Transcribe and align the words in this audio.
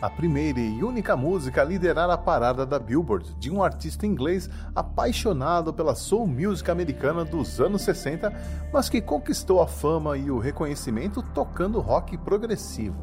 a 0.00 0.08
primeira 0.08 0.60
e 0.60 0.82
única 0.82 1.16
música 1.16 1.62
a 1.62 1.64
liderar 1.64 2.08
a 2.08 2.16
parada 2.16 2.64
da 2.64 2.78
Billboard 2.78 3.34
de 3.34 3.50
um 3.50 3.62
artista 3.62 4.06
inglês 4.06 4.48
apaixonado 4.74 5.72
pela 5.72 5.94
soul 5.94 6.26
music 6.26 6.70
americana 6.70 7.24
dos 7.24 7.60
anos 7.60 7.82
60, 7.82 8.32
mas 8.72 8.88
que 8.88 9.00
conquistou 9.00 9.60
a 9.60 9.66
fama 9.66 10.16
e 10.16 10.30
o 10.30 10.38
reconhecimento 10.38 11.22
tocando 11.34 11.80
rock 11.80 12.16
progressivo. 12.16 12.96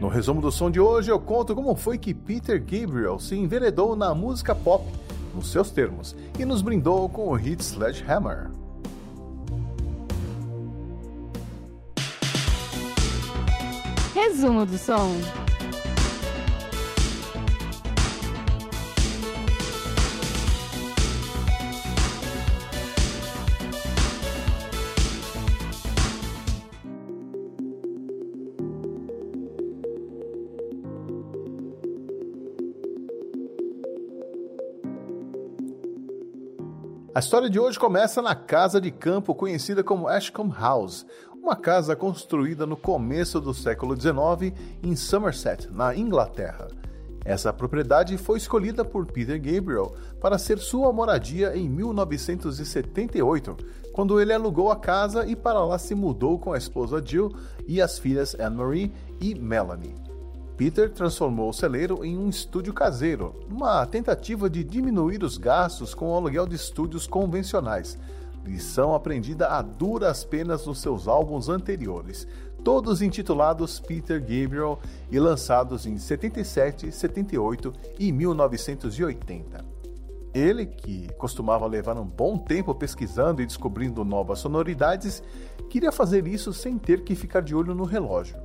No 0.00 0.08
resumo 0.08 0.40
do 0.40 0.50
som 0.50 0.68
de 0.68 0.80
hoje, 0.80 1.12
eu 1.12 1.20
conto 1.20 1.54
como 1.54 1.76
foi 1.76 1.96
que 1.96 2.12
Peter 2.12 2.60
Gabriel 2.60 3.20
se 3.20 3.36
enveredou 3.36 3.94
na 3.94 4.12
música 4.12 4.52
pop, 4.52 4.84
nos 5.32 5.52
seus 5.52 5.70
termos, 5.70 6.16
e 6.36 6.44
nos 6.44 6.60
brindou 6.60 7.08
com 7.08 7.28
o 7.28 7.34
hit 7.34 7.62
Sledgehammer. 7.62 8.50
Resumo 14.12 14.66
do 14.66 14.76
som. 14.76 15.41
A 37.14 37.18
história 37.18 37.50
de 37.50 37.60
hoje 37.60 37.78
começa 37.78 38.22
na 38.22 38.34
casa 38.34 38.80
de 38.80 38.90
campo 38.90 39.34
conhecida 39.34 39.84
como 39.84 40.08
Ashcombe 40.08 40.56
House, 40.58 41.04
uma 41.34 41.54
casa 41.54 41.94
construída 41.94 42.64
no 42.64 42.74
começo 42.74 43.38
do 43.38 43.52
século 43.52 43.94
XIX 43.94 44.58
em 44.82 44.96
Somerset, 44.96 45.70
na 45.70 45.94
Inglaterra. 45.94 46.68
Essa 47.22 47.52
propriedade 47.52 48.16
foi 48.16 48.38
escolhida 48.38 48.82
por 48.82 49.04
Peter 49.04 49.38
Gabriel 49.38 49.94
para 50.22 50.38
ser 50.38 50.58
sua 50.58 50.90
moradia 50.90 51.54
em 51.54 51.68
1978, 51.68 53.58
quando 53.92 54.18
ele 54.18 54.32
alugou 54.32 54.72
a 54.72 54.76
casa 54.76 55.26
e 55.26 55.36
para 55.36 55.62
lá 55.62 55.78
se 55.78 55.94
mudou 55.94 56.38
com 56.38 56.54
a 56.54 56.58
esposa 56.58 57.04
Jill 57.04 57.30
e 57.68 57.82
as 57.82 57.98
filhas 57.98 58.34
Anne-Marie 58.40 58.90
e 59.20 59.34
Melanie. 59.34 60.11
Peter 60.56 60.90
transformou 60.90 61.48
o 61.48 61.52
celeiro 61.52 62.04
em 62.04 62.16
um 62.16 62.28
estúdio 62.28 62.74
caseiro, 62.74 63.34
uma 63.50 63.84
tentativa 63.86 64.50
de 64.50 64.62
diminuir 64.62 65.24
os 65.24 65.38
gastos 65.38 65.94
com 65.94 66.10
o 66.10 66.14
aluguel 66.14 66.46
de 66.46 66.56
estúdios 66.56 67.06
convencionais. 67.06 67.98
Lição 68.44 68.94
aprendida 68.94 69.48
a 69.48 69.62
duras 69.62 70.24
penas 70.24 70.66
nos 70.66 70.80
seus 70.80 71.08
álbuns 71.08 71.48
anteriores, 71.48 72.26
todos 72.62 73.00
intitulados 73.00 73.80
Peter 73.80 74.20
Gabriel 74.20 74.78
e 75.10 75.18
lançados 75.18 75.86
em 75.86 75.96
77, 75.96 76.92
78 76.92 77.72
e 77.98 78.12
1980. 78.12 79.64
Ele, 80.34 80.66
que 80.66 81.12
costumava 81.14 81.66
levar 81.66 81.96
um 81.98 82.06
bom 82.06 82.38
tempo 82.38 82.74
pesquisando 82.74 83.42
e 83.42 83.46
descobrindo 83.46 84.04
novas 84.04 84.38
sonoridades, 84.38 85.22
queria 85.68 85.92
fazer 85.92 86.26
isso 86.26 86.52
sem 86.52 86.78
ter 86.78 87.04
que 87.04 87.14
ficar 87.14 87.42
de 87.42 87.54
olho 87.54 87.74
no 87.74 87.84
relógio. 87.84 88.36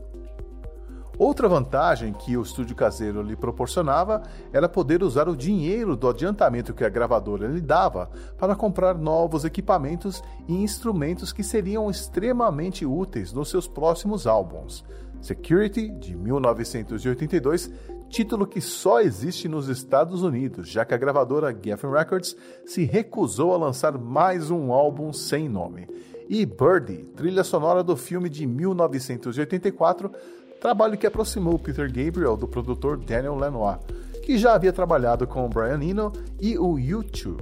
Outra 1.18 1.50
vantagem 1.50 2.14
que 2.14 2.38
o 2.38 2.44
estúdio 2.44 2.76
caseiro 2.76 3.24
lhe 3.24 3.36
proporcionava 3.36 4.22
era 4.54 4.70
poder 4.70 5.02
usar 5.02 5.28
o 5.28 5.36
dinheiro 5.36 5.96
do 5.96 6.08
adiantamento 6.08 6.76
que 6.76 6.84
a 6.84 6.90
gravadora 6.90 7.48
lhe 7.48 7.60
dava 7.60 8.12
para 8.38 8.56
comprar 8.56 8.96
novos 8.96 9.44
equipamentos 9.44 10.22
e 10.48 10.54
instrumentos 10.54 11.34
que 11.34 11.44
seriam 11.44 11.90
extremamente 11.90 12.86
úteis 12.86 13.34
nos 13.34 13.50
seus 13.50 13.68
próximos 13.68 14.28
álbuns. 14.28 14.86
Security, 15.20 15.90
de 15.90 16.16
1982, 16.16 17.72
título 18.08 18.46
que 18.46 18.62
só 18.62 19.02
existe 19.02 19.48
nos 19.48 19.70
Estados 19.70 20.22
Unidos, 20.22 20.70
já 20.70 20.86
que 20.86 20.94
a 20.94 20.98
gravadora 20.98 21.52
Geffen 21.52 21.92
Records 21.92 22.36
se 22.64 22.84
recusou 22.86 23.56
a 23.56 23.58
lançar 23.58 23.98
mais 23.98 24.52
um 24.52 24.72
álbum 24.72 25.12
sem 25.12 25.50
nome. 25.50 25.88
E 26.30 26.46
Birdie, 26.46 27.06
trilha 27.16 27.44
sonora 27.44 27.82
do 27.82 27.96
filme 27.96 28.30
de 28.30 28.46
1984, 28.46 30.12
trabalho 30.60 30.98
que 30.98 31.08
aproximou 31.08 31.58
Peter 31.60 31.88
Gabriel 31.92 32.36
do 32.36 32.48
produtor 32.48 32.98
Daniel 32.98 33.36
Lanois, 33.36 33.78
que 34.24 34.38
já 34.38 34.54
havia 34.54 34.74
trabalhado 34.74 35.26
com 35.26 35.46
o 35.46 35.50
Brian 35.50 35.82
Eno 35.82 36.12
e 36.40 36.58
o 36.58 36.76
U2. 36.76 37.38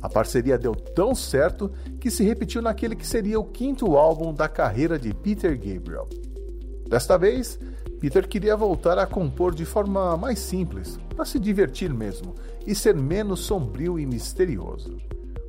A 0.00 0.08
parceria 0.08 0.58
deu 0.58 0.74
tão 0.74 1.14
certo 1.14 1.70
que 1.98 2.10
se 2.10 2.22
repetiu 2.22 2.60
naquele 2.60 2.94
que 2.94 3.06
seria 3.06 3.40
o 3.40 3.44
quinto 3.44 3.96
álbum 3.96 4.32
da 4.32 4.48
carreira 4.48 4.98
de 4.98 5.14
Peter 5.14 5.56
Gabriel. 5.56 6.08
Desta 6.88 7.16
vez, 7.16 7.58
Peter 7.98 8.28
queria 8.28 8.54
voltar 8.54 8.98
a 8.98 9.06
compor 9.06 9.54
de 9.54 9.64
forma 9.64 10.16
mais 10.16 10.38
simples, 10.38 10.98
para 11.16 11.24
se 11.24 11.38
divertir 11.38 11.92
mesmo 11.92 12.34
e 12.66 12.74
ser 12.74 12.94
menos 12.94 13.40
sombrio 13.40 13.98
e 13.98 14.04
misterioso. 14.04 14.98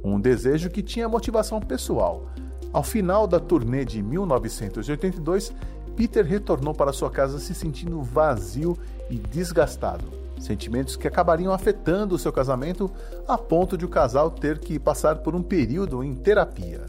Um 0.04 0.20
desejo 0.20 0.70
que 0.70 0.82
tinha 0.82 1.10
motivação 1.10 1.60
pessoal. 1.60 2.30
Ao 2.72 2.84
final 2.84 3.28
da 3.28 3.40
turnê 3.40 3.84
de 3.84 4.02
1982, 4.02 5.54
Peter 5.95 6.25
retornou 6.25 6.73
para 6.73 6.94
sua 6.94 7.09
casa 7.09 7.39
se 7.39 7.53
sentindo 7.53 8.01
vazio 8.01 8.78
e 9.09 9.17
desgastado, 9.17 10.06
sentimentos 10.39 10.95
que 10.95 11.07
acabariam 11.07 11.53
afetando 11.53 12.16
o 12.16 12.19
seu 12.19 12.33
casamento 12.33 12.91
a 13.28 13.38
ponto 13.38 13.78
de 13.78 13.85
o 13.85 13.89
casal 13.89 14.29
ter 14.29 14.59
que 14.59 14.78
passar 14.78 15.17
por 15.17 15.35
um 15.35 15.41
período 15.41 16.03
em 16.03 16.13
terapia. 16.13 16.85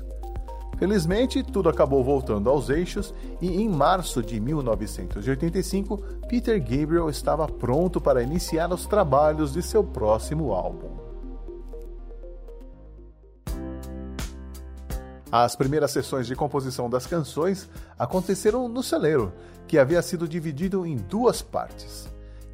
Felizmente, 0.79 1.43
tudo 1.43 1.71
acabou 1.71 2.05
voltando 2.05 2.51
aos 2.51 2.69
eixos 2.69 3.15
e 3.41 3.49
em 3.49 3.69
março 3.69 4.23
de 4.23 4.39
1985, 4.39 5.97
Peter 6.29 6.61
Gabriel 6.61 7.09
estava 7.09 7.49
pronto 7.49 7.99
para 7.99 8.23
iniciar 8.23 8.71
os 8.71 8.85
trabalhos 8.85 9.55
de 9.55 9.63
seu 9.63 9.83
próximo 9.83 10.53
álbum. 10.53 11.06
As 15.31 15.57
primeiras 15.57 15.91
sessões 15.91 16.27
de 16.27 16.37
composição 16.37 16.89
das 16.89 17.07
canções 17.07 17.69
aconteceram 17.99 18.69
no 18.69 18.83
celeiro, 18.83 19.33
que 19.67 19.79
havia 19.79 20.01
sido 20.01 20.29
dividido 20.29 20.87
em 20.87 20.97
duas 20.97 21.43
partes. 21.43 22.09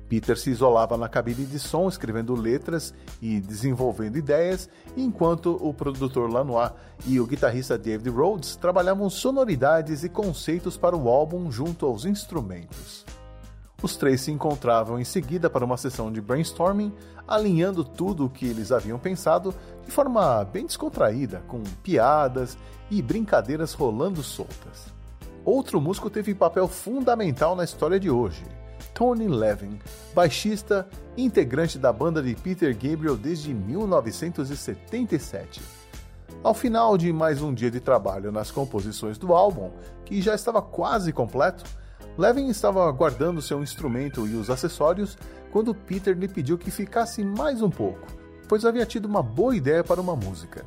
Peter 0.08 0.38
se 0.38 0.50
isolava 0.50 0.96
na 0.96 1.08
cabine 1.08 1.46
de 1.46 1.58
som 1.58 1.88
escrevendo 1.88 2.34
letras 2.34 2.92
e 3.20 3.40
desenvolvendo 3.40 4.18
ideias, 4.18 4.68
enquanto 4.94 5.58
o 5.66 5.72
produtor 5.72 6.30
Lanois 6.30 6.70
e 7.06 7.18
o 7.18 7.26
guitarrista 7.26 7.78
David 7.78 8.10
Rhodes 8.10 8.56
trabalhavam 8.56 9.08
sonoridades 9.08 10.04
e 10.04 10.10
conceitos 10.10 10.76
para 10.76 10.96
o 10.96 11.08
álbum 11.08 11.50
junto 11.50 11.86
aos 11.86 12.04
instrumentos. 12.04 13.06
Os 13.82 13.96
três 13.96 14.20
se 14.20 14.30
encontravam 14.30 15.00
em 15.00 15.04
seguida 15.04 15.50
para 15.50 15.64
uma 15.64 15.76
sessão 15.76 16.12
de 16.12 16.20
brainstorming, 16.20 16.92
alinhando 17.26 17.82
tudo 17.82 18.26
o 18.26 18.30
que 18.30 18.46
eles 18.46 18.70
haviam 18.70 18.96
pensado 18.96 19.52
de 19.84 19.90
forma 19.90 20.44
bem 20.44 20.66
descontraída, 20.66 21.42
com 21.48 21.64
piadas 21.82 22.56
e 22.88 23.02
brincadeiras 23.02 23.72
rolando 23.72 24.22
soltas. 24.22 24.86
Outro 25.44 25.80
músico 25.80 26.08
teve 26.08 26.32
papel 26.32 26.68
fundamental 26.68 27.56
na 27.56 27.64
história 27.64 27.98
de 27.98 28.08
hoje. 28.08 28.44
Tony 28.94 29.26
Levin, 29.26 29.80
baixista 30.14 30.86
integrante 31.16 31.76
da 31.76 31.92
banda 31.92 32.22
de 32.22 32.36
Peter 32.36 32.72
Gabriel 32.72 33.16
desde 33.16 33.52
1977. 33.52 35.60
Ao 36.42 36.54
final 36.54 36.96
de 36.96 37.12
mais 37.12 37.42
um 37.42 37.52
dia 37.52 37.70
de 37.70 37.80
trabalho 37.80 38.30
nas 38.30 38.52
composições 38.52 39.18
do 39.18 39.34
álbum, 39.34 39.72
que 40.04 40.22
já 40.22 40.34
estava 40.34 40.62
quase 40.62 41.12
completo, 41.12 41.64
Levin 42.16 42.48
estava 42.48 42.90
guardando 42.92 43.40
seu 43.40 43.62
instrumento 43.62 44.26
e 44.26 44.34
os 44.34 44.50
acessórios 44.50 45.16
quando 45.50 45.74
Peter 45.74 46.16
lhe 46.16 46.28
pediu 46.28 46.58
que 46.58 46.70
ficasse 46.70 47.24
mais 47.24 47.62
um 47.62 47.70
pouco, 47.70 48.06
pois 48.46 48.66
havia 48.66 48.84
tido 48.84 49.06
uma 49.06 49.22
boa 49.22 49.56
ideia 49.56 49.82
para 49.82 50.00
uma 50.00 50.14
música. 50.14 50.64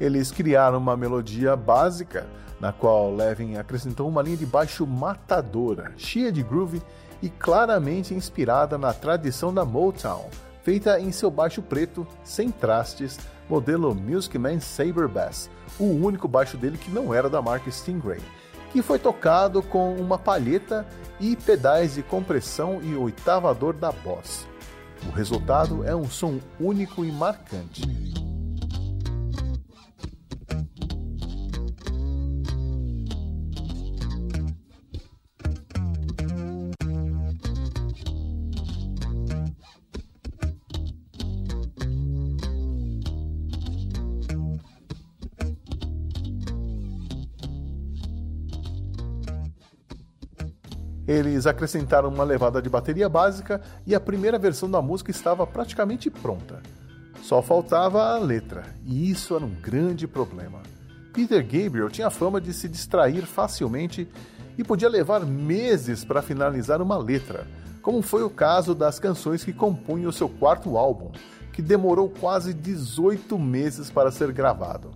Eles 0.00 0.30
criaram 0.30 0.78
uma 0.78 0.96
melodia 0.96 1.54
básica, 1.54 2.26
na 2.58 2.72
qual 2.72 3.14
Levin 3.14 3.56
acrescentou 3.56 4.08
uma 4.08 4.22
linha 4.22 4.38
de 4.38 4.46
baixo 4.46 4.86
matadora, 4.86 5.92
cheia 5.98 6.32
de 6.32 6.42
groove 6.42 6.82
e 7.20 7.28
claramente 7.28 8.14
inspirada 8.14 8.78
na 8.78 8.94
tradição 8.94 9.52
da 9.52 9.66
Motown, 9.66 10.30
feita 10.62 10.98
em 10.98 11.12
seu 11.12 11.30
baixo 11.30 11.60
preto, 11.60 12.06
sem 12.24 12.50
trastes, 12.50 13.18
modelo 13.50 13.94
Music 13.94 14.38
Man 14.38 14.60
Saber 14.60 15.08
Bass, 15.08 15.50
o 15.78 15.84
único 15.84 16.26
baixo 16.26 16.56
dele 16.56 16.78
que 16.78 16.90
não 16.90 17.12
era 17.12 17.28
da 17.28 17.42
marca 17.42 17.70
Stingray 17.70 18.20
que 18.70 18.82
foi 18.82 18.98
tocado 18.98 19.62
com 19.62 19.94
uma 19.94 20.18
palheta 20.18 20.86
e 21.18 21.36
pedais 21.36 21.94
de 21.94 22.02
compressão 22.02 22.80
e 22.82 22.94
oitavador 22.94 23.74
da 23.74 23.92
Boss. 23.92 24.46
O 25.06 25.10
resultado 25.10 25.84
é 25.84 25.94
um 25.94 26.08
som 26.08 26.38
único 26.58 27.04
e 27.04 27.12
marcante. 27.12 28.19
Eles 51.10 51.44
acrescentaram 51.44 52.08
uma 52.08 52.22
levada 52.22 52.62
de 52.62 52.68
bateria 52.68 53.08
básica 53.08 53.60
e 53.84 53.96
a 53.96 54.00
primeira 54.00 54.38
versão 54.38 54.70
da 54.70 54.80
música 54.80 55.10
estava 55.10 55.44
praticamente 55.44 56.08
pronta. 56.08 56.62
Só 57.20 57.42
faltava 57.42 58.14
a 58.14 58.16
letra, 58.16 58.62
e 58.86 59.10
isso 59.10 59.34
era 59.34 59.44
um 59.44 59.52
grande 59.52 60.06
problema. 60.06 60.60
Peter 61.12 61.42
Gabriel 61.42 61.90
tinha 61.90 62.10
fama 62.10 62.40
de 62.40 62.52
se 62.54 62.68
distrair 62.68 63.22
facilmente 63.22 64.08
e 64.56 64.62
podia 64.62 64.88
levar 64.88 65.26
meses 65.26 66.04
para 66.04 66.22
finalizar 66.22 66.80
uma 66.80 66.96
letra, 66.96 67.44
como 67.82 68.02
foi 68.02 68.22
o 68.22 68.30
caso 68.30 68.72
das 68.72 69.00
canções 69.00 69.42
que 69.42 69.52
compunham 69.52 70.10
o 70.10 70.12
seu 70.12 70.28
quarto 70.28 70.78
álbum, 70.78 71.10
que 71.52 71.60
demorou 71.60 72.08
quase 72.08 72.54
18 72.54 73.36
meses 73.36 73.90
para 73.90 74.12
ser 74.12 74.30
gravado. 74.30 74.92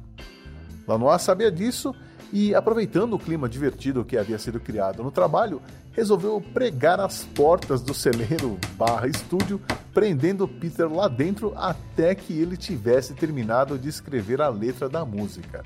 Lanois 0.87 1.23
sabia 1.23 1.51
disso 1.51 1.93
e, 2.32 2.55
aproveitando 2.55 3.15
o 3.15 3.19
clima 3.19 3.49
divertido 3.49 4.05
que 4.05 4.17
havia 4.17 4.38
sido 4.38 4.59
criado 4.59 5.03
no 5.03 5.11
trabalho, 5.11 5.61
resolveu 5.93 6.41
pregar 6.41 6.99
as 7.00 7.25
portas 7.25 7.81
do 7.81 7.94
celeiro 7.94 8.59
barra 8.76 9.06
estúdio, 9.06 9.61
prendendo 9.93 10.49
Peter 10.49 10.93
lá 10.93 11.09
dentro 11.09 11.53
até 11.56 12.15
que 12.15 12.32
ele 12.32 12.56
tivesse 12.56 13.15
terminado 13.15 13.79
de 13.79 13.88
escrever 13.88 14.41
a 14.43 14.49
letra 14.49 14.88
da 14.88 15.05
música. 15.05 15.65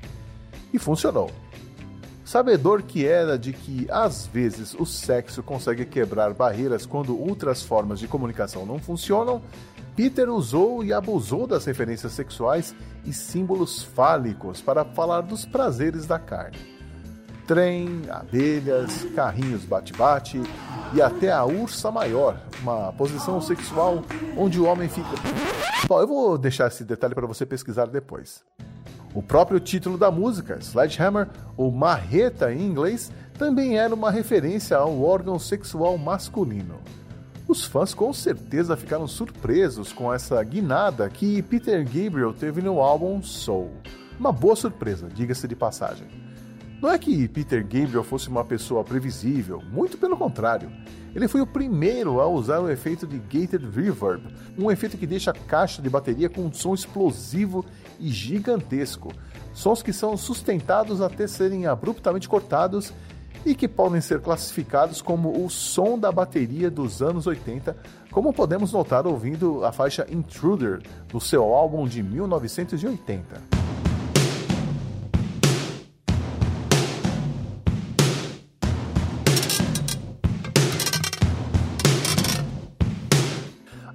E 0.71 0.77
funcionou. 0.77 1.31
Sabedor 2.29 2.83
que 2.83 3.07
era 3.07 3.39
de 3.39 3.51
que, 3.51 3.87
às 3.89 4.27
vezes, 4.27 4.75
o 4.75 4.85
sexo 4.85 5.41
consegue 5.41 5.83
quebrar 5.83 6.31
barreiras 6.31 6.85
quando 6.85 7.19
outras 7.19 7.63
formas 7.63 7.99
de 7.99 8.07
comunicação 8.07 8.67
não 8.67 8.77
funcionam, 8.77 9.41
Peter 9.99 10.29
usou 10.29 10.81
e 10.81 10.93
abusou 10.93 11.45
das 11.45 11.65
referências 11.65 12.13
sexuais 12.13 12.73
e 13.03 13.11
símbolos 13.11 13.83
fálicos 13.83 14.61
para 14.61 14.85
falar 14.85 15.19
dos 15.19 15.45
prazeres 15.45 16.05
da 16.05 16.17
carne. 16.17 16.57
Trem, 17.45 18.03
abelhas, 18.09 19.03
carrinhos 19.13 19.65
bate-bate 19.65 20.41
e 20.93 21.01
até 21.01 21.33
a 21.33 21.43
ursa 21.43 21.91
maior, 21.91 22.39
uma 22.61 22.93
posição 22.93 23.41
sexual 23.41 24.01
onde 24.37 24.57
o 24.57 24.63
homem 24.63 24.87
fica. 24.87 25.09
Bom, 25.85 25.99
eu 25.99 26.07
vou 26.07 26.37
deixar 26.37 26.67
esse 26.67 26.85
detalhe 26.85 27.13
para 27.13 27.27
você 27.27 27.45
pesquisar 27.45 27.87
depois. 27.87 28.41
O 29.13 29.21
próprio 29.21 29.59
título 29.59 29.97
da 29.97 30.09
música, 30.09 30.59
Sledgehammer, 30.61 31.27
ou 31.57 31.73
marreta 31.73 32.53
em 32.53 32.61
inglês, 32.61 33.11
também 33.37 33.77
era 33.77 33.93
uma 33.93 34.11
referência 34.11 34.77
ao 34.77 35.03
órgão 35.03 35.37
sexual 35.37 35.97
masculino. 35.97 36.79
Os 37.49 37.65
fãs 37.65 37.95
com 37.95 38.13
certeza 38.13 38.77
ficaram 38.77 39.07
surpresos 39.07 39.91
com 39.91 40.13
essa 40.13 40.41
guinada 40.43 41.09
que 41.09 41.41
Peter 41.41 41.83
Gabriel 41.83 42.31
teve 42.31 42.61
no 42.61 42.79
álbum 42.79 43.23
Soul. 43.23 43.71
Uma 44.19 44.31
boa 44.31 44.55
surpresa, 44.55 45.09
diga-se 45.11 45.47
de 45.47 45.55
passagem. 45.55 46.07
Não 46.79 46.91
é 46.91 46.99
que 46.99 47.27
Peter 47.27 47.63
Gabriel 47.63 48.03
fosse 48.03 48.29
uma 48.29 48.45
pessoa 48.45 48.83
previsível, 48.83 49.63
muito 49.73 49.97
pelo 49.97 50.15
contrário. 50.15 50.71
Ele 51.15 51.27
foi 51.27 51.41
o 51.41 51.47
primeiro 51.47 52.21
a 52.21 52.27
usar 52.27 52.59
o 52.59 52.69
efeito 52.69 53.07
de 53.07 53.17
gated 53.17 53.65
reverb, 53.65 54.27
um 54.55 54.69
efeito 54.69 54.95
que 54.95 55.07
deixa 55.07 55.31
a 55.31 55.33
caixa 55.33 55.81
de 55.81 55.89
bateria 55.89 56.29
com 56.29 56.41
um 56.41 56.53
som 56.53 56.75
explosivo 56.75 57.65
e 57.99 58.09
gigantesco, 58.09 59.11
sons 59.55 59.81
que 59.81 59.91
são 59.91 60.15
sustentados 60.15 61.01
até 61.01 61.25
serem 61.25 61.65
abruptamente 61.65 62.29
cortados 62.29 62.93
e 63.45 63.55
que 63.55 63.67
podem 63.67 64.01
ser 64.01 64.21
classificados 64.21 65.01
como 65.01 65.45
o 65.45 65.49
som 65.49 65.97
da 65.97 66.11
bateria 66.11 66.69
dos 66.69 67.01
anos 67.01 67.27
80, 67.27 67.75
como 68.11 68.33
podemos 68.33 68.71
notar 68.71 69.07
ouvindo 69.07 69.63
a 69.63 69.71
faixa 69.71 70.05
Intruder 70.09 70.81
do 71.07 71.19
seu 71.19 71.43
álbum 71.53 71.87
de 71.87 72.03
1980. 72.03 73.59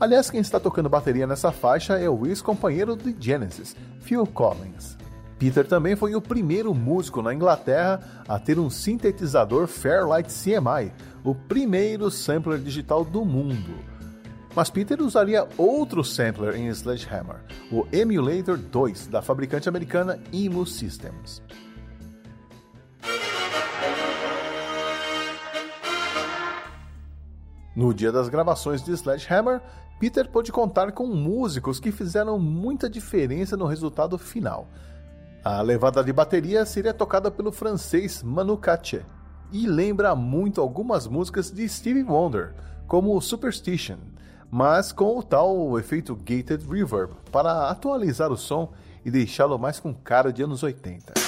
Aliás, 0.05 0.29
quem 0.29 0.41
está 0.41 0.61
tocando 0.61 0.89
bateria 0.91 1.27
nessa 1.27 1.51
faixa 1.51 1.99
é 1.99 2.11
o 2.11 2.27
ex-companheiro 2.27 2.95
de 2.95 3.17
Genesis, 3.19 3.75
Phil 4.01 4.27
Collins. 4.27 4.99
Peter 5.45 5.69
também 5.69 5.95
foi 5.95 6.15
o 6.15 6.23
primeiro 6.23 6.73
músico 6.73 7.21
na 7.21 7.35
Inglaterra 7.35 8.01
a 8.27 8.39
ter 8.39 8.59
um 8.59 8.71
sintetizador 8.71 9.67
Fairlight 9.67 10.33
CMI, 10.33 10.91
o 11.23 11.35
primeiro 11.35 12.11
sampler 12.11 12.59
digital 12.59 13.05
do 13.05 13.27
mundo. 13.27 13.75
Mas 14.57 14.71
Peter 14.71 15.03
usaria 15.03 15.47
outro 15.59 16.03
sampler 16.03 16.55
em 16.55 16.69
Sledgehammer, 16.69 17.45
o 17.71 17.87
Emulator 17.93 18.57
2 18.57 19.09
da 19.09 19.21
fabricante 19.21 19.69
americana 19.69 20.19
Emu 20.33 20.65
Systems. 20.65 21.43
No 27.77 27.93
dia 27.93 28.11
das 28.11 28.31
gravações 28.31 28.83
de 28.83 28.93
Sledgehammer, 28.93 29.61
Peter 30.01 30.27
pôde 30.27 30.51
contar 30.51 30.93
com 30.93 31.07
músicos 31.07 31.79
que 31.79 31.93
fizeram 31.93 32.39
muita 32.39 32.89
diferença 32.89 33.59
no 33.59 33.67
resultado 33.67 34.17
final. 34.17 34.71
A 35.45 35.61
levada 35.61 36.03
de 36.03 36.11
bateria 36.11 36.65
seria 36.65 36.95
tocada 36.95 37.31
pelo 37.31 37.53
francês 37.53 38.23
Manu 38.23 38.57
Katché 38.57 39.03
e 39.53 39.67
lembra 39.67 40.17
muito 40.17 40.59
algumas 40.59 41.07
músicas 41.07 41.51
de 41.51 41.69
Stevie 41.69 42.03
Wonder, 42.03 42.55
como 42.87 43.21
Superstition, 43.21 43.99
mas 44.51 44.91
com 44.91 45.19
o 45.19 45.23
tal 45.23 45.79
efeito 45.79 46.17
gated 46.17 46.67
reverb 46.67 47.13
para 47.31 47.69
atualizar 47.69 48.33
o 48.33 48.39
som 48.39 48.73
e 49.05 49.11
deixá-lo 49.11 49.59
mais 49.59 49.79
com 49.79 49.93
cara 49.93 50.33
de 50.33 50.43
anos 50.43 50.63
80. 50.63 51.24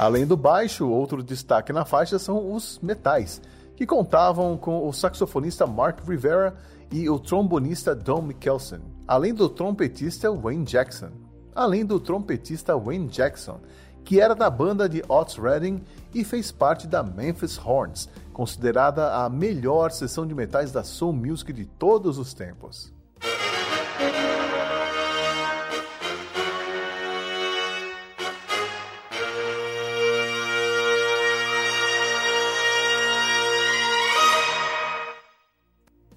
Além 0.00 0.26
do 0.26 0.34
baixo, 0.34 0.88
outro 0.88 1.22
destaque 1.22 1.74
na 1.74 1.84
faixa 1.84 2.18
são 2.18 2.54
os 2.54 2.78
metais, 2.78 3.38
que 3.76 3.84
contavam 3.84 4.56
com 4.56 4.88
o 4.88 4.92
saxofonista 4.94 5.66
Mark 5.66 6.00
Rivera 6.08 6.56
e 6.90 7.06
o 7.10 7.18
trombonista 7.18 7.94
Don 7.94 8.22
Mikkelsen, 8.22 8.80
além 9.06 9.34
do 9.34 9.46
trompetista 9.46 10.32
Wayne 10.32 10.64
Jackson. 10.64 11.10
Além 11.54 11.84
do 11.84 12.00
trompetista 12.00 12.74
Wayne 12.78 13.08
Jackson, 13.08 13.60
que 14.02 14.18
era 14.18 14.34
da 14.34 14.48
banda 14.48 14.88
de 14.88 15.04
Otis 15.06 15.36
Redding 15.36 15.82
e 16.14 16.24
fez 16.24 16.50
parte 16.50 16.86
da 16.86 17.02
Memphis 17.02 17.58
Horns, 17.58 18.08
considerada 18.32 19.22
a 19.22 19.28
melhor 19.28 19.90
sessão 19.90 20.26
de 20.26 20.34
metais 20.34 20.72
da 20.72 20.82
soul 20.82 21.12
music 21.12 21.52
de 21.52 21.66
todos 21.66 22.16
os 22.16 22.32
tempos. 22.32 22.90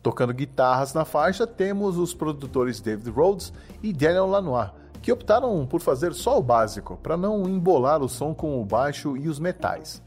Tocando 0.03 0.33
guitarras 0.33 0.93
na 0.93 1.05
faixa, 1.05 1.47
temos 1.47 1.97
os 1.97 2.13
produtores 2.13 2.81
David 2.81 3.09
Rhodes 3.09 3.53
e 3.81 3.93
Daniel 3.93 4.27
Lanois, 4.27 4.69
que 5.01 5.13
optaram 5.13 5.65
por 5.65 5.79
fazer 5.79 6.13
só 6.13 6.37
o 6.37 6.43
básico, 6.43 6.97
para 6.97 7.15
não 7.15 7.47
embolar 7.47 8.01
o 8.01 8.09
som 8.09 8.35
com 8.35 8.61
o 8.61 8.65
baixo 8.65 9.15
e 9.15 9.29
os 9.29 9.39
metais. 9.39 10.03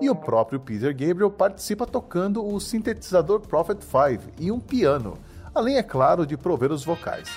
E 0.00 0.10
o 0.10 0.16
próprio 0.16 0.58
Peter 0.58 0.92
Gabriel 0.92 1.30
participa 1.30 1.86
tocando 1.86 2.44
o 2.44 2.58
sintetizador 2.58 3.40
Prophet 3.40 3.80
5 3.80 4.32
e 4.38 4.50
um 4.50 4.58
piano, 4.58 5.16
além, 5.54 5.76
é 5.76 5.82
claro, 5.84 6.26
de 6.26 6.36
prover 6.36 6.72
os 6.72 6.84
vocais. 6.84 7.28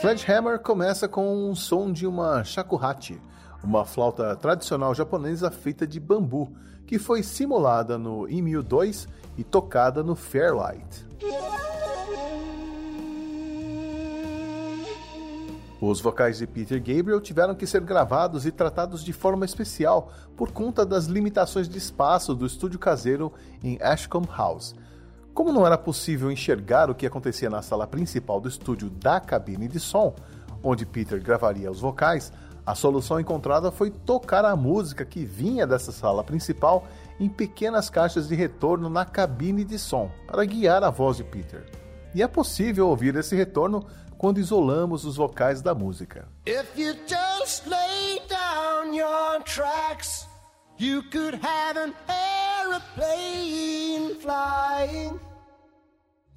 Sledgehammer 0.00 0.58
começa 0.58 1.06
com 1.06 1.50
um 1.50 1.54
som 1.54 1.92
de 1.92 2.06
uma 2.06 2.42
shakuhachi, 2.42 3.20
uma 3.62 3.84
flauta 3.84 4.34
tradicional 4.34 4.94
japonesa 4.94 5.50
feita 5.50 5.86
de 5.86 6.00
bambu, 6.00 6.56
que 6.86 6.98
foi 6.98 7.22
simulada 7.22 7.98
no 7.98 8.26
Emu 8.26 8.62
2 8.62 9.06
e 9.36 9.44
tocada 9.44 10.02
no 10.02 10.16
Fairlight. 10.16 11.06
Os 15.78 16.00
vocais 16.00 16.38
de 16.38 16.46
Peter 16.46 16.78
Gabriel 16.78 17.20
tiveram 17.20 17.54
que 17.54 17.66
ser 17.66 17.82
gravados 17.82 18.46
e 18.46 18.50
tratados 18.50 19.04
de 19.04 19.12
forma 19.12 19.44
especial 19.44 20.10
por 20.34 20.50
conta 20.50 20.86
das 20.86 21.04
limitações 21.04 21.68
de 21.68 21.76
espaço 21.76 22.34
do 22.34 22.46
estúdio 22.46 22.78
caseiro 22.78 23.30
em 23.62 23.78
Ashcombe 23.82 24.30
House. 24.34 24.74
Como 25.34 25.52
não 25.52 25.66
era 25.66 25.78
possível 25.78 26.30
enxergar 26.30 26.90
o 26.90 26.94
que 26.94 27.06
acontecia 27.06 27.48
na 27.48 27.62
sala 27.62 27.86
principal 27.86 28.40
do 28.40 28.48
estúdio 28.48 28.90
da 28.90 29.20
cabine 29.20 29.68
de 29.68 29.78
som, 29.78 30.14
onde 30.62 30.84
Peter 30.84 31.22
gravaria 31.22 31.70
os 31.70 31.80
vocais, 31.80 32.32
a 32.66 32.74
solução 32.74 33.18
encontrada 33.18 33.70
foi 33.70 33.90
tocar 33.90 34.44
a 34.44 34.54
música 34.54 35.04
que 35.04 35.24
vinha 35.24 35.66
dessa 35.66 35.92
sala 35.92 36.22
principal 36.22 36.86
em 37.18 37.28
pequenas 37.28 37.88
caixas 37.88 38.28
de 38.28 38.34
retorno 38.34 38.88
na 38.88 39.04
cabine 39.04 39.64
de 39.64 39.78
som, 39.78 40.10
para 40.26 40.44
guiar 40.44 40.84
a 40.84 40.90
voz 40.90 41.16
de 41.16 41.24
Peter. 41.24 41.64
E 42.14 42.22
é 42.22 42.28
possível 42.28 42.88
ouvir 42.88 43.14
esse 43.16 43.34
retorno 43.36 43.86
quando 44.18 44.38
isolamos 44.38 45.04
os 45.04 45.16
vocais 45.16 45.62
da 45.62 45.74
música. 45.74 46.28
Tracks, 49.44 50.26
you 50.78 51.02
could 51.10 51.34
have 51.34 51.76
an 51.76 51.94
aeroplane 52.70 54.14
flying. 54.20 55.20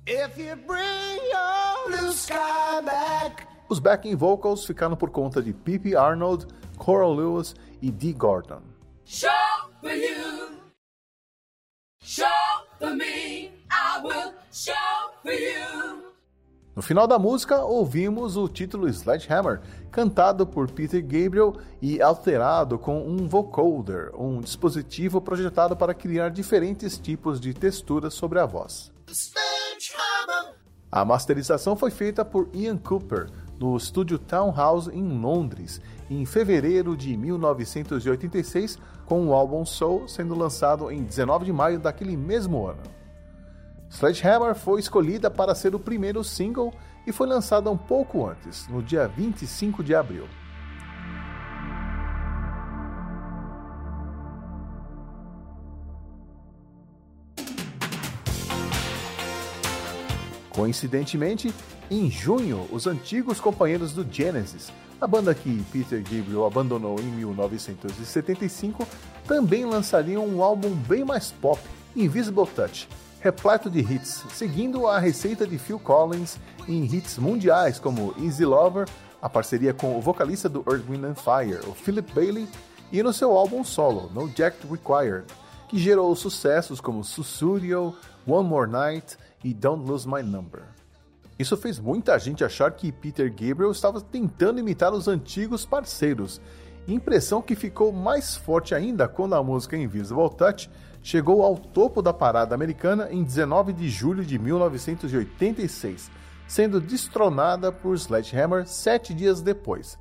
If 0.05 0.37
you 0.37 0.55
bring 0.55 1.19
your 1.31 1.87
blue 1.87 2.11
sky 2.11 2.81
back. 2.81 3.47
Os 3.69 3.79
backing 3.79 4.15
vocals 4.15 4.65
ficaram 4.65 4.95
por 4.95 5.09
conta 5.09 5.41
de 5.41 5.53
Pippi 5.53 5.95
Arnold, 5.95 6.47
Coral 6.77 7.13
Lewis 7.13 7.55
e 7.81 7.89
Dee 7.89 8.13
Gordon. 8.13 8.61
Show 9.05 9.42
No 16.75 16.81
final 16.81 17.05
da 17.05 17.19
música, 17.19 17.63
ouvimos 17.63 18.35
o 18.35 18.47
título 18.47 18.89
Sledgehammer, 18.91 19.61
cantado 19.91 20.45
por 20.47 20.71
Peter 20.71 21.03
Gabriel 21.03 21.55
e 21.79 22.01
alterado 22.01 22.79
com 22.79 23.07
um 23.07 23.27
vocoder, 23.27 24.11
um 24.19 24.41
dispositivo 24.41 25.21
projetado 25.21 25.77
para 25.77 25.93
criar 25.93 26.29
diferentes 26.29 26.97
tipos 26.97 27.39
de 27.39 27.53
texturas 27.53 28.15
sobre 28.15 28.39
a 28.39 28.45
voz. 28.47 28.91
A 30.91 31.05
masterização 31.05 31.75
foi 31.75 31.91
feita 31.91 32.25
por 32.25 32.49
Ian 32.53 32.77
Cooper 32.77 33.29
no 33.59 33.77
estúdio 33.77 34.17
Townhouse 34.17 34.89
em 34.89 35.19
Londres, 35.19 35.79
em 36.09 36.25
fevereiro 36.25 36.97
de 36.97 37.15
1986, 37.15 38.79
com 39.05 39.27
o 39.27 39.33
álbum 39.33 39.63
Soul 39.63 40.07
sendo 40.07 40.33
lançado 40.33 40.91
em 40.91 41.03
19 41.03 41.45
de 41.45 41.53
maio 41.53 41.79
daquele 41.79 42.17
mesmo 42.17 42.65
ano. 42.65 43.02
Sledgehammer 43.93 44.55
foi 44.55 44.79
escolhida 44.79 45.29
para 45.29 45.53
ser 45.53 45.75
o 45.75 45.79
primeiro 45.79 46.23
single 46.23 46.73
e 47.05 47.11
foi 47.11 47.27
lançada 47.27 47.69
um 47.69 47.77
pouco 47.77 48.25
antes, 48.27 48.67
no 48.67 48.81
dia 48.81 49.07
25 49.07 49.83
de 49.83 49.93
abril. 49.93 50.27
Coincidentemente, 60.49 61.53
em 61.89 62.09
junho, 62.09 62.67
os 62.71 62.87
antigos 62.87 63.39
companheiros 63.39 63.93
do 63.93 64.03
Genesis, 64.11 64.71
a 64.99 65.05
banda 65.05 65.35
que 65.35 65.63
Peter 65.71 66.01
Gabriel 66.01 66.45
abandonou 66.45 66.99
em 66.99 67.11
1975, 67.11 68.87
também 69.27 69.65
lançariam 69.65 70.25
um 70.25 70.41
álbum 70.41 70.73
bem 70.73 71.05
mais 71.05 71.31
pop, 71.31 71.59
Invisible 71.95 72.47
Touch, 72.47 72.87
repleto 73.23 73.69
de 73.69 73.79
hits, 73.79 74.25
seguindo 74.33 74.85
a 74.85 74.99
receita 74.99 75.47
de 75.47 75.57
Phil 75.57 75.79
Collins 75.79 76.37
em 76.67 76.83
hits 76.83 77.17
mundiais 77.17 77.79
como 77.79 78.13
Easy 78.21 78.43
Lover, 78.43 78.85
a 79.21 79.29
parceria 79.29 79.73
com 79.73 79.97
o 79.97 80.01
vocalista 80.01 80.49
do 80.49 80.59
Earth, 80.69 80.83
Wind 80.89 81.05
and 81.05 81.15
Fire, 81.15 81.65
o 81.65 81.73
Philip 81.73 82.13
Bailey, 82.13 82.49
e 82.91 83.01
no 83.01 83.13
seu 83.13 83.31
álbum 83.31 83.63
solo, 83.63 84.11
No 84.13 84.27
Jack 84.27 84.67
Required, 84.67 85.23
que 85.69 85.79
gerou 85.79 86.13
sucessos 86.17 86.81
como 86.81 87.01
Sussudio, 87.01 87.95
One 88.27 88.49
More 88.49 88.69
Night 88.69 89.17
e 89.41 89.53
Don't 89.53 89.89
Lose 89.89 90.05
My 90.05 90.21
Number. 90.21 90.63
Isso 91.39 91.55
fez 91.55 91.79
muita 91.79 92.19
gente 92.19 92.43
achar 92.43 92.71
que 92.71 92.91
Peter 92.91 93.29
Gabriel 93.29 93.71
estava 93.71 94.01
tentando 94.01 94.59
imitar 94.59 94.91
os 94.91 95.07
antigos 95.07 95.65
parceiros, 95.65 96.41
impressão 96.85 97.41
que 97.41 97.55
ficou 97.55 97.93
mais 97.93 98.35
forte 98.35 98.75
ainda 98.75 99.07
quando 99.07 99.33
a 99.33 99.41
música 99.41 99.77
Invisible 99.77 100.29
Touch 100.37 100.69
chegou 101.03 101.43
ao 101.43 101.57
topo 101.57 102.01
da 102.01 102.13
parada 102.13 102.55
americana 102.55 103.09
em 103.11 103.23
19 103.23 103.73
de 103.73 103.89
julho 103.89 104.25
de 104.25 104.39
1986, 104.39 106.09
sendo 106.47 106.79
destronada 106.79 107.71
por 107.71 107.95
Sledgehammer 107.95 108.65
sete 108.65 109.13
dias 109.13 109.41
depois. 109.41 109.99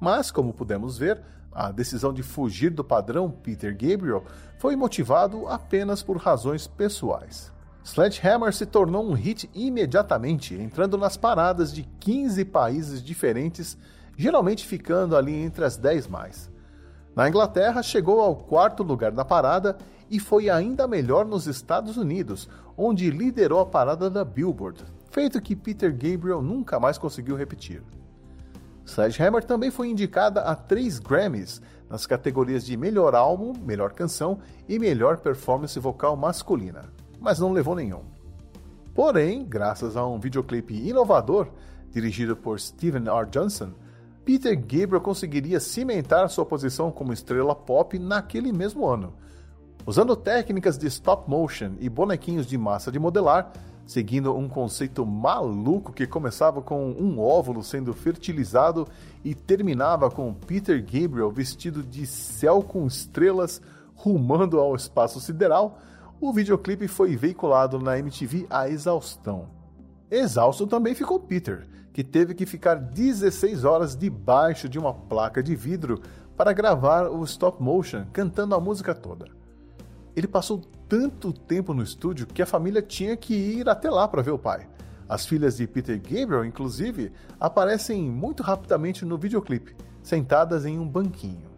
Mas, 0.00 0.30
como 0.30 0.54
pudemos 0.54 0.96
ver, 0.96 1.20
a 1.52 1.70
decisão 1.70 2.12
de 2.12 2.22
fugir 2.22 2.70
do 2.70 2.82
padrão 2.82 3.30
Peter 3.30 3.72
Gabriel 3.72 4.24
foi 4.58 4.74
motivado 4.74 5.46
apenas 5.46 6.02
por 6.02 6.16
razões 6.16 6.66
pessoais. 6.66 7.52
Sledgehammer 7.84 8.52
se 8.52 8.64
tornou 8.64 9.08
um 9.08 9.12
hit 9.12 9.50
imediatamente, 9.54 10.54
entrando 10.54 10.96
nas 10.96 11.16
paradas 11.16 11.72
de 11.72 11.82
15 12.00 12.44
países 12.46 13.02
diferentes, 13.02 13.76
geralmente 14.16 14.66
ficando 14.66 15.16
ali 15.16 15.34
entre 15.34 15.64
as 15.64 15.76
10 15.76 16.06
mais. 16.06 16.50
Na 17.18 17.28
Inglaterra, 17.28 17.82
chegou 17.82 18.20
ao 18.20 18.36
quarto 18.36 18.84
lugar 18.84 19.10
da 19.10 19.24
parada 19.24 19.76
e 20.08 20.20
foi 20.20 20.48
ainda 20.48 20.86
melhor 20.86 21.26
nos 21.26 21.48
Estados 21.48 21.96
Unidos, 21.96 22.48
onde 22.76 23.10
liderou 23.10 23.58
a 23.58 23.66
parada 23.66 24.08
da 24.08 24.24
Billboard, 24.24 24.84
feito 25.10 25.40
que 25.40 25.56
Peter 25.56 25.90
Gabriel 25.90 26.40
nunca 26.40 26.78
mais 26.78 26.96
conseguiu 26.96 27.34
repetir. 27.34 27.82
Sledgehammer 28.86 29.42
também 29.42 29.68
foi 29.68 29.88
indicada 29.88 30.42
a 30.42 30.54
três 30.54 31.00
Grammys 31.00 31.60
nas 31.90 32.06
categorias 32.06 32.64
de 32.64 32.76
Melhor 32.76 33.16
Álbum, 33.16 33.52
Melhor 33.66 33.94
Canção 33.94 34.38
e 34.68 34.78
Melhor 34.78 35.16
Performance 35.16 35.76
Vocal 35.80 36.16
Masculina, 36.16 36.84
mas 37.18 37.40
não 37.40 37.50
levou 37.50 37.74
nenhum. 37.74 38.04
Porém, 38.94 39.44
graças 39.44 39.96
a 39.96 40.06
um 40.06 40.20
videoclipe 40.20 40.88
inovador 40.88 41.48
dirigido 41.90 42.36
por 42.36 42.60
Steven 42.60 43.08
R. 43.08 43.28
Johnson, 43.28 43.72
Peter 44.28 44.54
Gabriel 44.54 45.00
conseguiria 45.00 45.58
cimentar 45.58 46.28
sua 46.28 46.44
posição 46.44 46.92
como 46.92 47.14
estrela 47.14 47.54
pop 47.54 47.98
naquele 47.98 48.52
mesmo 48.52 48.86
ano, 48.86 49.14
usando 49.86 50.14
técnicas 50.14 50.76
de 50.76 50.86
stop 50.86 51.30
motion 51.30 51.72
e 51.80 51.88
bonequinhos 51.88 52.46
de 52.46 52.58
massa 52.58 52.92
de 52.92 52.98
modelar, 52.98 53.50
seguindo 53.86 54.36
um 54.36 54.46
conceito 54.46 55.06
maluco 55.06 55.94
que 55.94 56.06
começava 56.06 56.60
com 56.60 56.90
um 56.90 57.18
óvulo 57.18 57.64
sendo 57.64 57.94
fertilizado 57.94 58.86
e 59.24 59.34
terminava 59.34 60.10
com 60.10 60.34
Peter 60.34 60.84
Gabriel 60.84 61.30
vestido 61.30 61.82
de 61.82 62.04
céu 62.06 62.62
com 62.62 62.86
estrelas 62.86 63.62
rumando 63.94 64.60
ao 64.60 64.76
espaço 64.76 65.20
sideral, 65.20 65.78
o 66.20 66.34
videoclipe 66.34 66.86
foi 66.86 67.16
veiculado 67.16 67.78
na 67.78 67.98
MTV 67.98 68.46
a 68.50 68.68
exaustão. 68.68 69.46
Exausto 70.10 70.66
também 70.66 70.94
ficou 70.94 71.18
Peter, 71.18 71.66
que 71.98 72.04
teve 72.04 72.32
que 72.32 72.46
ficar 72.46 72.76
16 72.76 73.64
horas 73.64 73.96
debaixo 73.96 74.68
de 74.68 74.78
uma 74.78 74.94
placa 74.94 75.42
de 75.42 75.56
vidro 75.56 76.00
para 76.36 76.52
gravar 76.52 77.08
o 77.08 77.24
stop 77.24 77.60
motion 77.60 78.04
cantando 78.12 78.54
a 78.54 78.60
música 78.60 78.94
toda 78.94 79.26
ele 80.14 80.28
passou 80.28 80.60
tanto 80.88 81.32
tempo 81.32 81.74
no 81.74 81.82
estúdio 81.82 82.28
que 82.28 82.40
a 82.40 82.46
família 82.46 82.80
tinha 82.80 83.16
que 83.16 83.34
ir 83.34 83.68
até 83.68 83.90
lá 83.90 84.06
para 84.08 84.22
ver 84.22 84.30
o 84.30 84.38
pai. 84.38 84.68
As 85.08 85.26
filhas 85.26 85.56
de 85.56 85.66
Peter 85.66 86.00
Gabriel, 86.00 86.44
inclusive, 86.44 87.12
aparecem 87.38 88.02
muito 88.02 88.42
rapidamente 88.42 89.04
no 89.04 89.16
videoclipe, 89.16 89.76
sentadas 90.02 90.66
em 90.66 90.78
um 90.78 90.86
banquinho. 90.86 91.48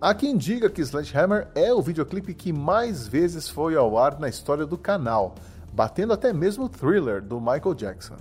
Há 0.00 0.14
quem 0.14 0.36
diga 0.36 0.68
que 0.68 0.82
Sledgehammer 0.82 1.48
é 1.54 1.72
o 1.72 1.80
videoclipe 1.80 2.34
que 2.34 2.52
mais 2.52 3.06
vezes 3.06 3.48
foi 3.48 3.74
ao 3.74 3.96
ar 3.96 4.18
na 4.18 4.28
história 4.28 4.66
do 4.66 4.76
canal, 4.76 5.34
batendo 5.72 6.12
até 6.12 6.32
mesmo 6.32 6.64
o 6.64 6.68
Thriller 6.68 7.22
do 7.22 7.40
Michael 7.40 7.74
Jackson. 7.74 8.16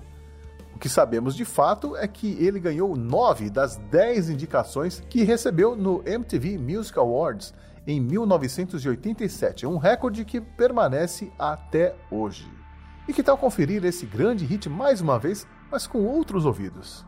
O 0.83 0.85
que 0.85 0.89
sabemos 0.89 1.33
de 1.33 1.45
fato 1.45 1.95
é 1.95 2.05
que 2.05 2.35
ele 2.43 2.59
ganhou 2.59 2.93
9 2.93 3.49
das 3.49 3.77
10 3.89 4.31
indicações 4.31 5.01
que 5.09 5.23
recebeu 5.23 5.77
no 5.77 6.03
MTV 6.05 6.57
Music 6.57 6.99
Awards 6.99 7.53
em 7.87 8.01
1987, 8.01 9.65
um 9.65 9.77
recorde 9.77 10.25
que 10.25 10.41
permanece 10.41 11.31
até 11.39 11.95
hoje. 12.11 12.51
E 13.07 13.13
que 13.13 13.23
tal 13.23 13.37
conferir 13.37 13.85
esse 13.85 14.05
grande 14.05 14.43
hit 14.43 14.67
mais 14.67 14.99
uma 14.99 15.17
vez, 15.17 15.47
mas 15.71 15.87
com 15.87 16.03
outros 16.03 16.45
ouvidos? 16.45 17.05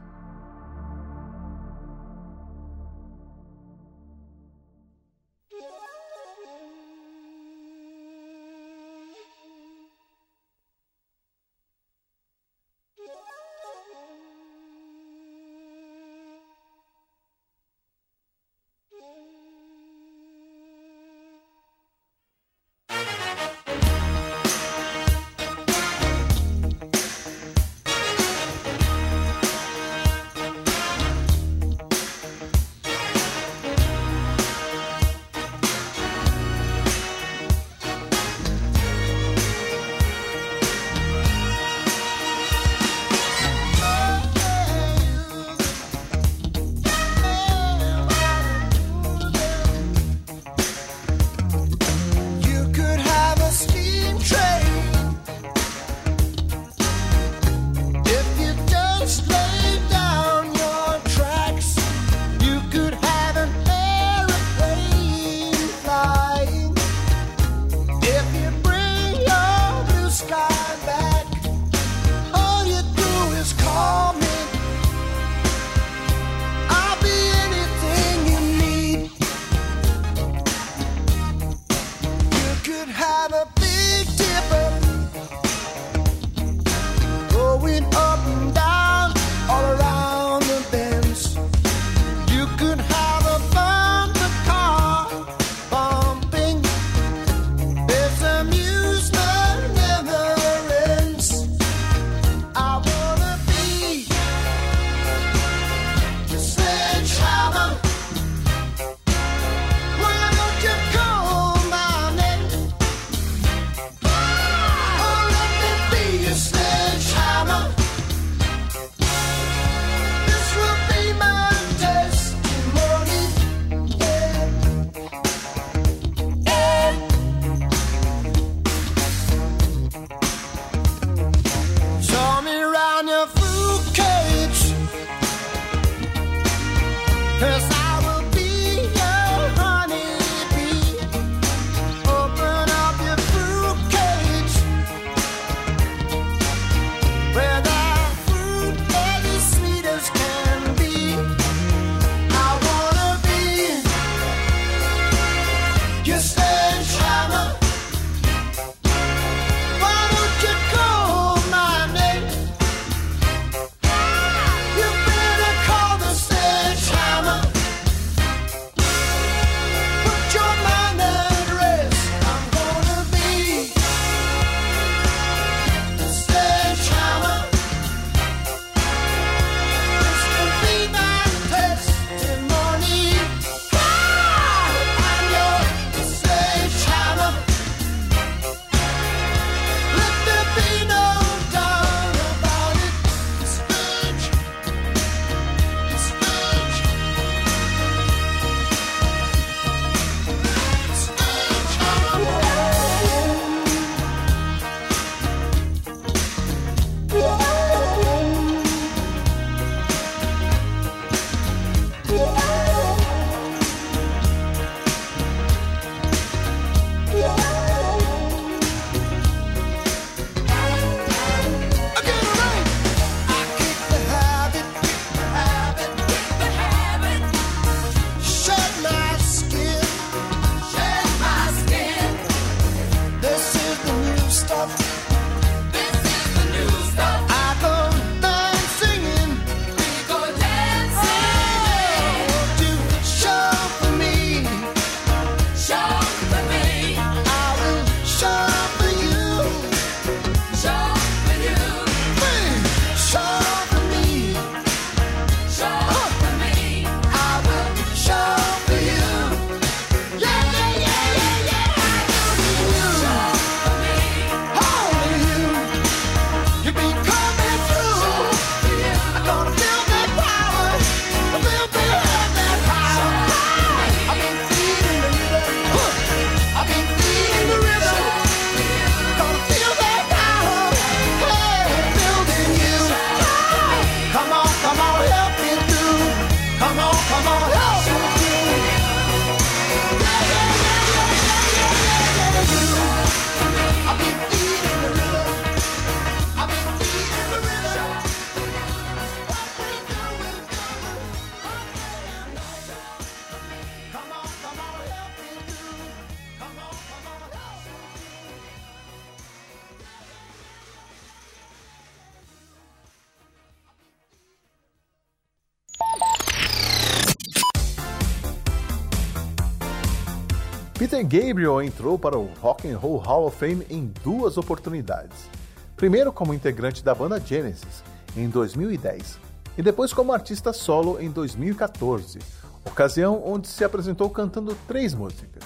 Peter 320.88 321.02
Gabriel 321.02 321.64
entrou 321.64 321.98
para 321.98 322.16
o 322.16 322.30
Rock 322.40 322.70
and 322.70 322.78
Roll 322.78 323.00
Hall 323.00 323.26
of 323.26 323.36
Fame 323.36 323.66
em 323.72 323.92
duas 324.04 324.38
oportunidades. 324.38 325.28
Primeiro 325.76 326.14
como 326.14 326.32
integrante 326.32 326.84
da 326.84 326.94
banda 326.94 327.20
Genesis, 327.20 327.84
em 328.16 328.30
2010, 328.30 329.20
e 329.58 329.64
depois 329.64 329.92
como 329.92 330.14
artista 330.14 330.54
solo 330.54 331.02
em 331.02 331.10
2014, 331.10 332.20
ocasião 332.64 333.20
onde 333.26 333.48
se 333.48 333.64
apresentou 333.64 334.12
cantando 334.12 334.56
três 334.68 334.94
músicas. 334.94 335.44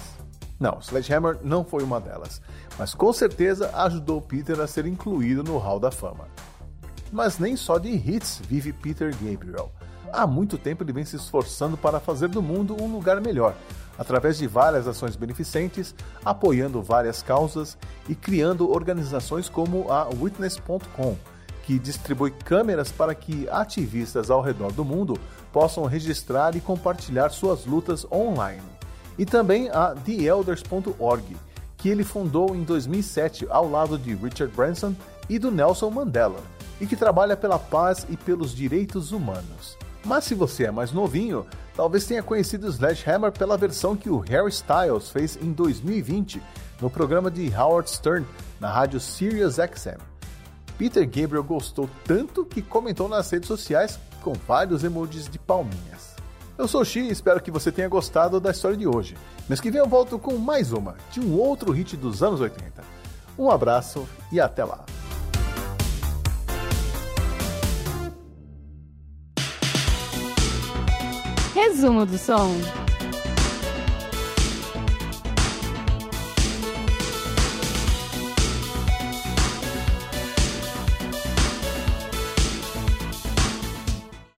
Não, 0.58 0.78
Sledgehammer 0.78 1.38
não 1.42 1.64
foi 1.64 1.82
uma 1.82 1.98
delas, 1.98 2.42
mas 2.78 2.92
com 2.92 3.10
certeza 3.10 3.70
ajudou 3.76 4.20
Peter 4.20 4.60
a 4.60 4.66
ser 4.66 4.84
incluído 4.84 5.42
no 5.42 5.56
Hall 5.56 5.80
da 5.80 5.90
Fama. 5.90 6.28
Mas 7.10 7.38
nem 7.38 7.56
só 7.56 7.78
de 7.78 7.88
hits 7.88 8.42
vive 8.46 8.74
Peter 8.74 9.10
Gabriel. 9.16 9.72
Há 10.12 10.26
muito 10.26 10.58
tempo 10.58 10.82
ele 10.82 10.92
vem 10.92 11.06
se 11.06 11.16
esforçando 11.16 11.78
para 11.78 11.98
fazer 11.98 12.28
do 12.28 12.42
mundo 12.42 12.76
um 12.78 12.92
lugar 12.92 13.22
melhor, 13.22 13.54
através 13.98 14.38
de 14.38 14.46
várias 14.46 14.86
ações 14.86 15.16
beneficentes, 15.16 15.94
apoiando 16.24 16.82
várias 16.82 17.22
causas 17.22 17.76
e 18.08 18.14
criando 18.14 18.70
organizações 18.70 19.48
como 19.48 19.90
a 19.90 20.08
Witness.com, 20.08 21.16
que 21.64 21.78
distribui 21.78 22.30
câmeras 22.30 22.90
para 22.90 23.14
que 23.14 23.48
ativistas 23.50 24.30
ao 24.30 24.40
redor 24.40 24.72
do 24.72 24.84
mundo 24.84 25.18
possam 25.52 25.84
registrar 25.84 26.56
e 26.56 26.60
compartilhar 26.60 27.30
suas 27.30 27.66
lutas 27.66 28.06
online 28.10 28.80
e 29.20 29.26
também 29.26 29.68
a 29.68 29.94
TheElders.org, 29.94 31.36
que 31.76 31.90
ele 31.90 32.02
fundou 32.02 32.56
em 32.56 32.62
2007 32.62 33.46
ao 33.50 33.68
lado 33.68 33.98
de 33.98 34.14
Richard 34.14 34.54
Branson 34.56 34.94
e 35.28 35.38
do 35.38 35.50
Nelson 35.50 35.90
Mandela, 35.90 36.40
e 36.80 36.86
que 36.86 36.96
trabalha 36.96 37.36
pela 37.36 37.58
paz 37.58 38.06
e 38.08 38.16
pelos 38.16 38.54
direitos 38.54 39.12
humanos. 39.12 39.76
Mas 40.04 40.24
se 40.24 40.34
você 40.34 40.64
é 40.64 40.70
mais 40.70 40.92
novinho, 40.92 41.46
talvez 41.76 42.04
tenha 42.04 42.22
conhecido 42.22 42.68
Sledgehammer 42.68 43.32
pela 43.32 43.56
versão 43.56 43.96
que 43.96 44.08
o 44.08 44.18
Harry 44.18 44.48
Styles 44.48 45.10
fez 45.10 45.38
em 45.40 45.52
2020 45.52 46.42
no 46.80 46.88
programa 46.88 47.30
de 47.30 47.54
Howard 47.54 47.90
Stern 47.90 48.26
na 48.58 48.70
rádio 48.70 48.98
Sirius 48.98 49.56
XM. 49.56 50.00
Peter 50.78 51.04
Gabriel 51.04 51.44
gostou 51.44 51.88
tanto 52.04 52.44
que 52.44 52.62
comentou 52.62 53.08
nas 53.08 53.30
redes 53.30 53.48
sociais 53.48 53.98
com 54.22 54.32
vários 54.32 54.82
emojis 54.82 55.28
de 55.28 55.38
palminhas. 55.38 56.16
Eu 56.56 56.66
sou 56.68 56.84
Xi 56.84 57.00
e 57.00 57.10
espero 57.10 57.40
que 57.40 57.50
você 57.50 57.70
tenha 57.70 57.88
gostado 57.88 58.40
da 58.40 58.50
história 58.50 58.76
de 58.76 58.86
hoje. 58.86 59.16
Mês 59.48 59.60
que 59.60 59.70
vem 59.70 59.80
eu 59.80 59.88
volto 59.88 60.18
com 60.18 60.36
mais 60.36 60.72
uma, 60.72 60.96
de 61.10 61.20
um 61.20 61.38
outro 61.38 61.72
hit 61.72 61.96
dos 61.96 62.22
anos 62.22 62.40
80. 62.40 62.82
Um 63.38 63.50
abraço 63.50 64.06
e 64.30 64.40
até 64.40 64.64
lá. 64.64 64.84
Resumo 71.60 72.06
do 72.06 72.16
som. 72.16 72.89